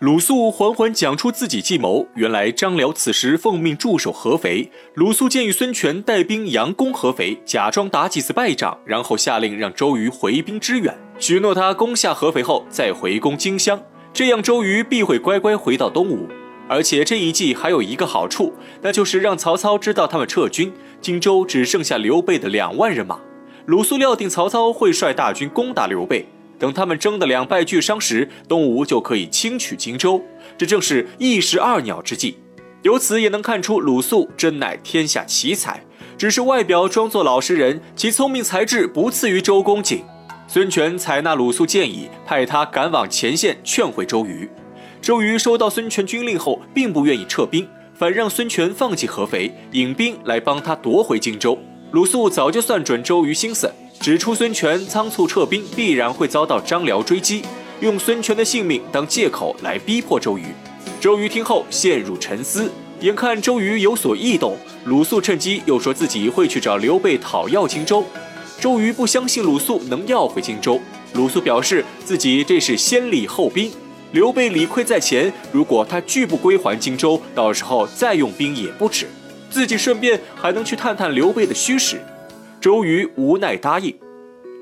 [0.00, 2.04] 鲁肃缓缓讲出自己计谋。
[2.16, 13.80] 原来张辽此时奉命驻守合肥，鲁肃建议孙权带兵佯攻合肥，假装打几次败仗，然后下令让周瑜回兵支援，许诺他攻下合肥后再回攻荆襄，
[14.12, 16.26] 这样周瑜必会乖乖回到东吴。
[16.68, 18.52] 而且这一计还有一个好处，
[18.82, 23.20] 那就是让曹操知道他们撤军，荆州只剩下刘备的两万人马。
[23.66, 26.26] 鲁肃料定曹操会率大军攻打刘备。
[26.64, 30.24] 等他们争得两败俱伤时，东吴就可以轻取荆州，
[30.56, 32.38] 这正是一石二鸟之计。
[32.80, 35.84] 由此也能看出，鲁肃真乃天下奇才，
[36.16, 40.02] 只是外表装作老实人，其聪明才智不次于周公瑾。
[40.48, 44.48] 孙权采纳鲁肃建议，派他赶往前线劝回周瑜。
[45.02, 51.58] 周瑜收到孙权军令后，并不愿意撤兵，反让孙权放弃合肥，引兵来帮他夺回荆州。
[51.90, 53.70] 鲁肃早就算准周瑜心思。
[54.00, 57.42] 指出孙权仓促撤兵，必然会遭到张辽追击，
[57.80, 60.44] 用孙权的性命当借口来逼迫周瑜。
[61.00, 62.70] 周瑜听后陷入沉思，
[63.00, 68.04] 眼看周瑜有所异动，鲁肃趁机又说自己会去找刘备讨要荆州。
[68.60, 70.80] 周瑜不相信鲁肃能要回荆州，
[71.14, 73.70] 鲁肃表示自己这是先礼后兵，
[74.12, 79.08] 刘备理亏在前，如果他拒不归还荆州，到时候再用兵也不迟，
[79.50, 82.00] 自己顺便还能去探探刘备的虚实。
[82.64, 83.94] 周瑜无奈答应。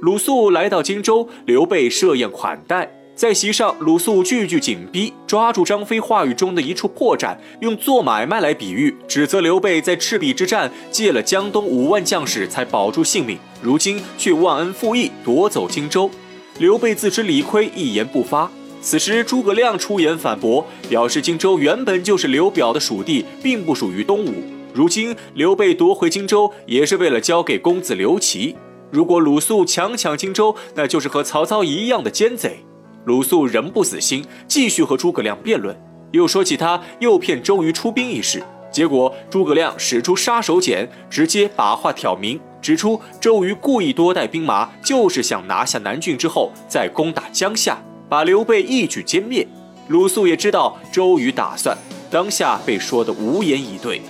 [0.00, 2.90] 鲁肃来到荆州，刘备设宴款待。
[3.14, 16.10] 在席上，鲁肃句句紧逼，抓住张飞话语中的一处破绽，用做买卖来比喻，指责刘备在赤壁之战借了江东五万将士才保住性命，如今却忘恩负义夺走荆州。
[16.58, 18.50] 刘备自知理亏，一言不发。
[18.80, 24.42] 此时，诸葛亮出言反驳，表示荆州原本就是刘表的属地，并不属于东吴。
[24.74, 28.56] 如今刘备夺回荆州，也是为了交给公子刘琦。
[28.90, 32.58] 如果鲁肃强抢荆州，那就是和曹操一样的奸贼。
[33.04, 35.76] 鲁肃仍不死心，继续和诸葛亮辩论，
[36.12, 38.42] 又说起他诱骗周瑜出兵一事。
[38.70, 49.46] 结果诸葛亮使出杀手锏，直接把话挑明，指出周瑜故意多带兵马，就是想拿下南郡之后再攻打江夏，把刘备一举歼灭。
[49.88, 51.76] 鲁肃也知道周瑜打算，
[52.10, 54.00] 当下被说得无言以对。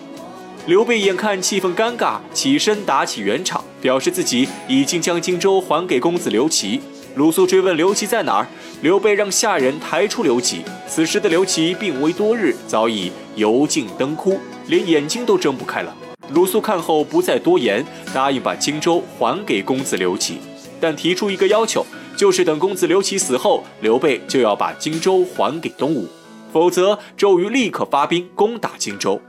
[0.64, 6.80] 刘备眼看气氛尴尬，起身打起圆场，表示自己已经将荆州还给公子刘琦。
[7.16, 8.46] 鲁肃追问刘琦在哪儿，
[8.80, 10.62] 刘备让下人抬出刘琦。
[10.86, 15.92] 此时的刘琦病危多日，早已油尽灯枯，连眼睛都睁不开了。
[16.30, 17.84] 鲁肃看后不再多言，
[18.14, 20.38] 答应把荆州还给公子刘琦，
[20.80, 21.84] 但提出一个要求，
[22.16, 26.06] 就是等公子刘琦死后，刘备就要把荆州还给东吴，
[26.52, 29.20] 否则周瑜立刻发兵攻打荆州。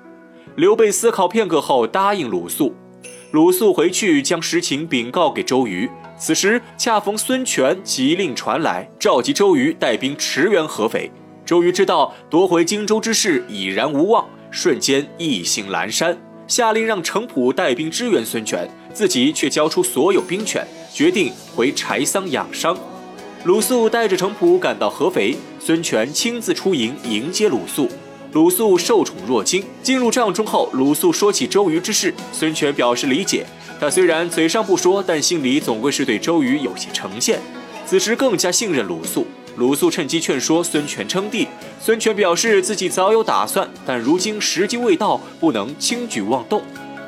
[0.55, 2.75] 刘备思考片刻后答应鲁肃。
[3.31, 5.89] 鲁肃回去将实情禀告给周瑜。
[6.15, 11.11] 此时恰逢孙权急令传来，召集周瑜带兵驰援合肥。
[11.43, 16.15] 周瑜知道夺回荆州之事已然无望，瞬间意兴阑珊，
[16.47, 22.77] 下令让程普带兵支援孙权，自己却交出所有兵权，决定回柴桑养伤。
[23.43, 27.89] 鲁肃带着程普赶到合肥，孙权亲自出营迎接鲁肃。
[28.33, 29.63] 鲁肃受宠若惊。
[29.83, 33.45] 进入帐中后，鲁肃说起周瑜之事，孙权表示理解。
[33.79, 37.39] 他虽然嘴上不说，但心里总归是对周瑜有些成见。
[37.85, 39.27] 此时更加信任鲁肃。
[39.55, 41.47] 鲁肃趁机劝说孙权称帝。
[41.79, 46.63] 孙权表示自己早有打算，但如今时机未到，不能轻举妄动。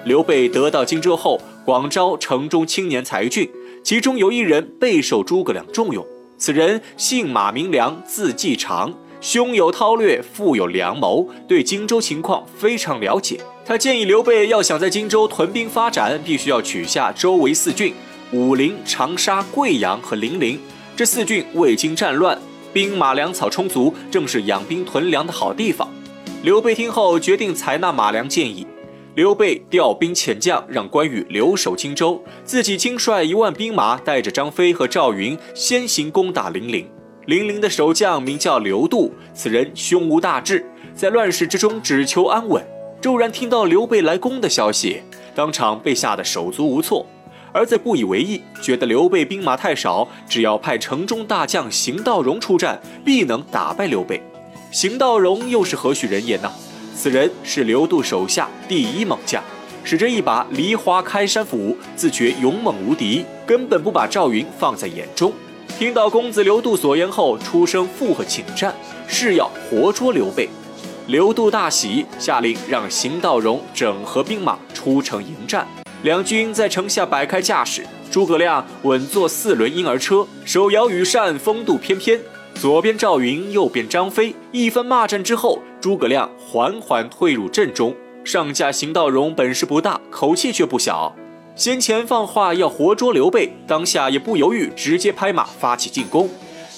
[0.06, 3.50] 刘备得到荆州后，广招城中青年才俊，
[3.82, 6.06] 其中有一人备受诸葛亮重用。
[6.38, 8.94] 此人姓马，名良，字季常。
[9.26, 13.42] 胸有韬略，腹有良谋，对荆州情况非常了解。
[13.66, 17.92] 他建议刘备要想在荆州屯兵发展，必须要取下周围四郡：
[18.32, 20.60] 武陵、长沙、贵阳和零陵。
[20.96, 22.38] 这四郡未经战乱，
[22.72, 25.90] 兵马粮草充足，正是养兵屯粮的好地方。
[26.44, 28.68] 刘备听后决定采纳马良建议。
[29.16, 36.88] 刘备调兵遣将，让关羽留守荆州，自己亲率一万兵马，带着张飞和赵云先行攻打零陵。
[37.26, 40.64] 零陵的守将名叫刘度，此人胸无大志，
[40.94, 42.64] 在乱世之中只求安稳。
[43.02, 45.02] 骤然听到刘备来攻的消息，
[45.34, 47.04] 当场被吓得手足无措，
[47.52, 54.22] 而在不以为意，觉得刘备兵马太少，只要派城中大将邢道荣出战，必能打败刘备。
[54.72, 56.52] 邢道荣又是何许人也呢？
[56.96, 59.44] 此人是刘度手下第一猛将，
[59.84, 65.34] 使着一把梨花开山斧，自觉勇猛无敌，根本不把赵云放在眼中。
[65.78, 68.74] 听到公子刘度所言后，出声附和请战，
[69.10, 70.48] 誓要活捉刘备。
[71.08, 75.68] 刘度大喜，下令让邢道荣整合兵马出城迎战。
[76.04, 82.22] 两军在城下摆开架势，诸葛亮稳坐四轮婴儿车，手摇羽扇，风度翩翩。
[82.54, 87.94] 左边赵云，右边张飞，一番骂战之后，诸葛亮缓缓退入阵中。
[88.24, 91.14] 上家邢道荣本事不大，口气却不小。
[91.56, 96.30] 先前放话要活捉刘备，当下也不犹豫，直接拍马发起进攻。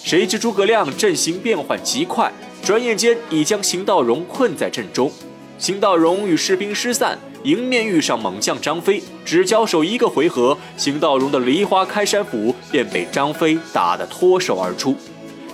[0.03, 2.31] 谁知诸葛亮阵型变换极快，
[2.63, 5.11] 转眼间已将邢道荣困在阵中。
[5.57, 14.95] 邢道荣与士兵失散，迎面遇上猛将张飞，只交手一个回合，邢道荣的梨花开山斧便被张飞打得脱手而出。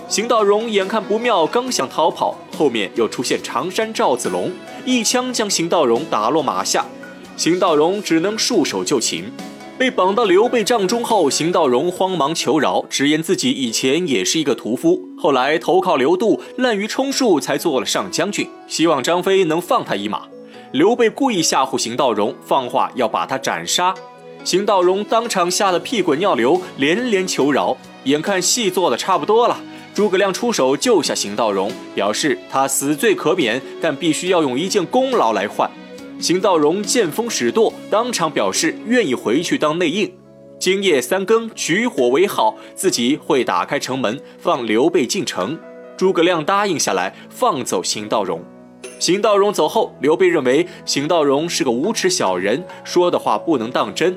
[0.06, 4.52] 邢道荣眼看不妙，刚想逃跑，后面又出现常山赵子龙，
[4.84, 6.84] 一枪将邢道荣打落马下。
[7.36, 9.24] 邢道荣只能束手就擒。
[9.76, 20.22] 被绑到刘备帐中后，邢道荣慌忙求饶，直言自己以前也是一个屠夫，后来投靠刘度，滥竽充数，才做了上将军，希望张飞能放他一马。
[20.70, 23.92] 刘备故意吓唬邢道荣，放话要把他斩杀。
[24.44, 27.76] 邢道荣当场吓得屁滚尿流，连连求饶。
[28.04, 29.60] 眼看戏做的差不多了。
[29.92, 35.68] 诸葛亮出手救下邢道荣，表示他死罪可免，但必须要用一件功劳来换。
[36.20, 40.10] 邢道荣见风使舵，当场表示愿意回去当内应。
[40.58, 45.58] 今夜三更取火为号，自己会打开城门放刘备进城。
[45.96, 48.42] 诸葛亮答应下来，放走邢道荣。
[48.98, 54.16] 邢道荣走后，刘备认为邢道荣是个无耻小人，说的话不能当真。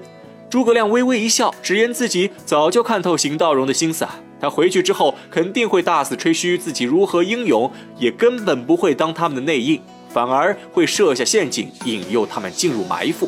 [0.50, 4.20] 诸葛亮微微一笑，直言自己早就看透邢道荣的心思啊。
[4.40, 13.28] 他回去之后肯定会大肆吹嘘自己如何英勇，也根本不会当他们的内应，反而会设下陷阱引诱他们进入埋伏。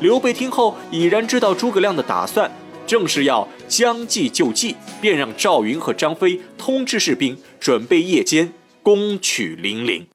[0.00, 2.50] 刘备听后已然知道诸葛亮的打算，
[2.86, 8.52] 正是要将计就计，便让赵云和张飞通知士兵准备夜间
[8.82, 10.08] 攻取零陵。